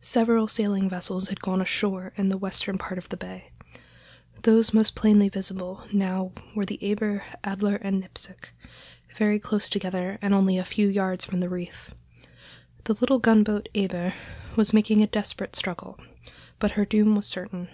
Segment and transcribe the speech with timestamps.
[0.00, 3.50] Several sailing vessels had gone ashore in the western part of the bay.
[4.44, 8.54] Those most plainly visible now were the Eber, Adler, and Nipsic,
[9.18, 11.94] very close together and only a few yards from the reef.
[12.84, 14.14] The little gunboat Eber
[14.56, 16.00] was making a desperate struggle,
[16.58, 17.68] but her doom was certain.